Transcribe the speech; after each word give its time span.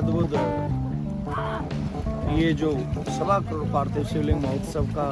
बहुत 0.00 0.32
ये 2.38 2.52
जो 2.52 2.70
सवा 3.08 3.38
करोड़ 3.40 3.68
पार्थिव 3.68 4.04
शिवलिंग 4.04 4.40
महोत्सव 4.42 4.86
का 4.96 5.08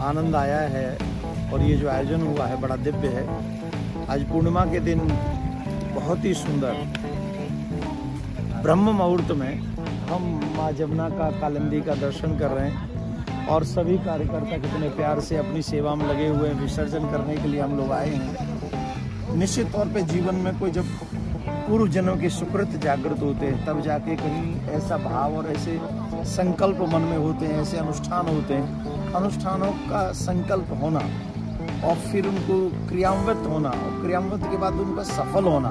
आनंद 0.00 0.36
आया 0.36 0.60
है 0.68 0.86
और 1.52 1.62
ये 1.62 1.76
जो 1.76 1.88
आयोजन 1.88 2.22
हुआ 2.22 2.46
है, 2.46 2.60
बड़ा 2.60 2.76
दिव्य 2.78 3.08
है। 3.08 3.24
आज 4.08 4.22
पूर्णिमा 4.30 4.64
के 4.64 4.80
दिन 4.80 5.00
बहुत 5.94 6.24
ही 6.24 6.34
सुंदर। 6.34 6.72
ब्रह्म 8.62 8.90
मुहूर्त 8.92 9.30
में 9.32 9.58
हम 10.08 10.22
माँ 10.56 10.70
जमुना 10.72 11.08
का 11.08 11.30
कालिंदी 11.40 11.80
का 11.80 11.94
दर्शन 11.94 12.38
कर 12.38 12.50
रहे 12.50 12.68
हैं 12.70 13.46
और 13.48 13.64
सभी 13.64 13.98
कार्यकर्ता 13.98 14.56
कितने 14.58 14.88
प्यार 14.96 15.20
से 15.20 15.36
अपनी 15.36 15.62
सेवा 15.62 15.94
में 15.94 16.06
लगे 16.06 16.28
हुए 16.28 16.48
हैं, 16.48 16.60
विसर्जन 16.60 17.10
करने 17.10 17.36
के 17.36 17.48
लिए 17.48 17.60
हम 17.60 17.76
लोग 17.76 17.92
आए 17.92 18.08
हैं। 18.08 19.36
निश्चित 19.38 19.72
तौर 19.72 19.86
पे 19.86 20.02
जीवन 20.02 20.34
में 20.34 20.58
कोई 20.58 20.70
जब 20.70 20.84
पूर्व 21.72 21.88
जन्म 21.88 22.20
के 22.20 22.28
सुकृत 22.28 22.68
जागृत 22.68 23.20
होते 23.22 23.46
हैं, 23.46 23.64
तब 23.66 23.80
जाके 23.80 24.16
कहीं 24.16 24.70
ऐसा 24.70 24.96
भाव 24.96 25.36
और 25.36 25.46
ऐसे 25.46 25.78
संकल्प 26.24 26.80
मन 26.94 27.00
में 27.00 27.16
होते 27.16 27.46
हैं, 27.46 27.60
ऐसे 27.62 27.78
अनुष्ठान 27.78 28.26
होते 28.26 28.54
हैं। 28.54 29.12
अनुष्ठानों 29.12 29.70
का 29.88 30.02
संकल्प 30.12 30.76
होना 30.82 31.00
और 31.88 31.94
फिर 31.94 32.26
उनको 32.26 32.88
क्रियान्वित 32.88 33.48
होना, 33.48 33.68
और 33.68 34.00
क्रियान्वित 34.02 34.44
के 34.44 34.56
बाद 34.56 34.74
उनका 34.74 35.02
सफल 35.02 35.44
होना, 35.44 35.70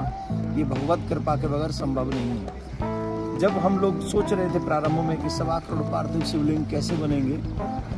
ये 0.56 0.64
भगवत 0.64 1.08
कृपा 1.08 1.36
के 1.36 1.46
बगैर 1.46 1.70
संभव 1.70 2.10
नहीं 2.10 2.28
है। 2.30 3.38
जब 3.38 3.58
हम 3.58 3.78
लोग 3.78 4.00
सोच 4.08 4.32
रहे 4.32 4.48
थे 4.48 4.64
प्रारंभ 4.66 5.00
में 5.00 5.16
कि 5.22 5.30
सवा 5.30 5.58
करोड़ 5.58 5.86
पार्थिव 5.92 6.24
शिवलिंग 6.24 6.66
कैसे 6.66 6.96
बनेंगे, 6.96 7.38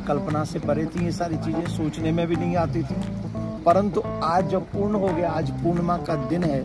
कल्पना 0.07 0.43
से 0.43 0.59
परे 0.59 0.85
थी 0.85 1.05
ये 1.05 1.11
सारी 1.11 1.37
चीज़ें, 1.37 1.65
सोचने 1.67 2.11
में 2.11 2.25
भी 2.27 2.35
नहीं 2.35 2.55
आती 2.57 2.83
थी। 2.83 3.01
परंतु 3.65 4.01
आज 4.23 4.49
जब 4.49 4.71
पूर्ण 4.71 4.95
हो 4.95 5.07
गया, 5.07 5.31
आज 5.31 5.51
पूर्णिमा 5.63 5.97
का 5.97 6.15
दिन 6.25 6.43
है 6.43 6.63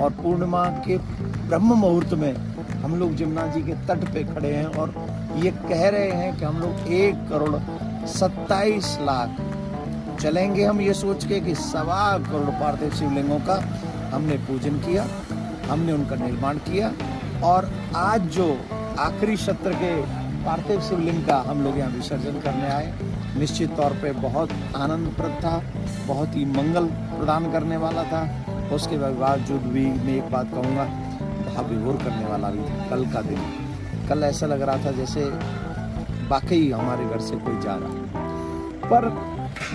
और 0.00 0.10
पूर्णिमा 0.22 0.64
के 0.86 0.96
ब्रह्म 0.98 1.74
मुहूर्त 1.78 2.14
में 2.14 2.34
हम 2.82 2.94
लोग 2.98 3.14
जमुना 3.16 3.46
जी 3.46 3.62
के 3.62 3.72
तट 3.86 4.04
पे 4.14 4.24
खड़े 4.24 4.52
हैं 4.54 4.66
और 4.74 4.94
ये 5.44 5.50
कह 5.50 5.88
रहे 5.88 6.10
हैं 6.10 6.36
कि 6.38 6.44
हम 6.44 6.58
लोग 6.60 6.92
एक 6.92 7.28
करोड़ 7.30 8.06
सत्ताईस 8.08 8.96
लाख 9.00 9.40
चलेंगे 10.20 10.64
हम 10.64 10.80
ये 10.80 10.94
सोच 10.94 11.24
के 11.24 11.40
कि 11.40 11.54
सवा 11.56 12.02
करोड़ 12.30 12.50
पार्थिव 12.60 12.90
शिवलिंगों 12.94 13.38
का 13.40 13.54
हमने 14.12 14.36
पूजन 14.48 14.78
किया, 14.78 15.06
हमने 15.70 15.92
उनका 15.92 16.16
निर्माण 16.16 16.58
किया 16.68 16.92
और 17.44 17.70
आज 17.96 18.26
जो 18.36 18.46
आखिरी 18.98 19.36
सत्र 19.36 19.72
के 19.82 19.94
पार्थिव 20.44 20.80
शिवलिंग 20.80 21.24
का 21.26 21.36
हम 21.46 21.62
लोग 21.64 21.78
यहाँ 21.78 21.90
विसर्जन 21.90 22.40
करने 22.40 22.68
आए, 22.68 22.92
निश्चित 23.38 23.76
तौर 23.76 23.92
पे 24.02 24.12
बहुत 24.20 24.50
आनंदप्रद 24.76 25.38
था, 25.44 25.62
बहुत 26.06 26.36
ही 26.36 26.44
मंगल 26.52 26.86
प्रदान 26.86 27.50
करने 27.52 27.76
वाला 27.76 28.04
था। 28.04 28.22
उसके 28.72 28.96
बावजूद 28.98 29.62
भी 29.72 29.84
मैं 29.86 30.16
एक 30.16 30.30
बात 30.32 30.50
कहूँगा, 30.50 30.84
बहुत 31.44 31.70
विभोर 31.70 31.96
करने 31.96 32.26
वाला 32.26 32.50
भी 32.50 32.88
कल 32.90 33.04
का 33.12 33.22
दिन। 33.22 33.40
कल 34.08 34.24
ऐसा 34.24 34.46
लग 34.46 34.62
रहा 34.62 34.84
था 34.84 34.92
जैसे 34.92 35.24
वाकई 36.28 36.70
हमारे 36.70 37.04
घर 37.06 37.20
से 37.20 37.36
कोई 37.38 37.60
जा 37.60 37.74
रहा 37.76 38.08
पर 38.84 39.04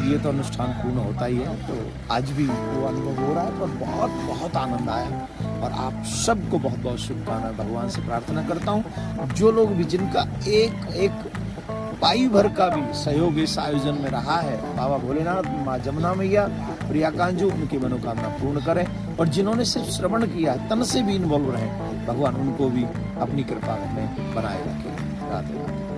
ये 0.03 0.17
तो 0.19 0.29
अनुष्ठान 0.29 0.71
पूर्ण 0.73 0.97
होता 0.97 1.25
ही 1.25 1.38
है 1.38 1.55
तो 1.67 1.75
आज 2.13 2.29
भी 2.31 2.45
वो 2.45 2.85
अनुभव 2.88 3.23
हो 3.23 3.33
रहा 3.33 3.43
है 3.43 3.51
और 3.51 3.69
बहुत 3.79 4.11
बहुत 4.27 4.55
आनंद 4.57 4.89
आया। 4.89 5.27
और 5.63 5.71
आप 5.73 6.03
सबको 6.05 6.59
बहुत 6.59 6.79
बहुत 6.79 6.99
शुभकामनाएँ, 6.99 7.55
भगवान 7.55 7.89
से 7.89 8.01
प्रार्थना 8.01 8.43
करता 8.47 8.71
हूँ, 8.71 9.33
जो 9.33 9.51
लोग 9.51 9.71
भी 9.71 9.83
जिनका 9.85 10.27
एक 10.49 10.85
एक 10.95 11.13
पाई 12.01 12.27
भर 12.27 12.47
का 12.49 12.67
भी 12.69 12.81
सहयोग 12.93 13.38
इस 13.38 13.57
आयोजन 13.59 13.93
में 13.93 14.09
रहा 14.09 14.39
है। 14.39 14.57
बाबा 14.77 14.97
भोलेनाथ, 14.97 15.43
माँ 15.65 15.77
जमुना 15.79 16.13
मैया, 16.13 16.47
प्रिया 16.88 17.09
कांजू, 17.09 17.49
उनकी 17.49 17.77
मनोकामना 17.77 18.27
पूर्ण 18.38 18.65
करें 18.65 18.85
और 19.17 19.27
जिन्होंने 19.27 19.65
सिर्फ़ 19.65 19.89
श्रवण 19.89 20.25
किया 20.27 20.55
तन 20.69 20.83
से 20.83 21.01
भी 21.01 21.16
इन्वॉल्व 21.16 21.51
रहे, 21.51 21.67
भगवान 22.05 22.35
उनको 22.35 22.69
भी 22.69 22.83
अपनी 23.21 23.43
कृपा 23.43 23.75
में 23.93 24.35
बनाए 24.35 24.61
रखें। 24.61 25.29
राधे। 25.31 25.94